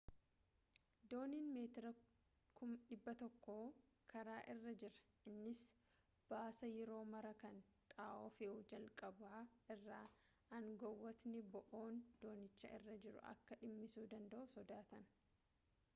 dooniin 1.09 1.49
meetira 1.55 1.89
100 2.59 3.27
karaa 4.13 4.37
irra 4.53 4.71
jira 4.83 5.19
innis 5.33 5.61
ba'aasaa 6.31 6.69
yeroo 6.77 7.03
maraa 7.11 7.35
kan 7.43 7.59
xaa'oo 7.93 8.31
fe'u 8.39 8.55
jalqaba 8.71 9.33
irraa 9.75 10.03
aangawootni 10.59 11.43
bo'oon 11.57 11.99
doonicha 12.25 12.73
irra 12.79 12.97
jiru 13.05 13.21
akka 13.35 13.59
dhimmisuu 13.65 14.07
danda'u 14.15 14.49
sodaatan 14.57 15.07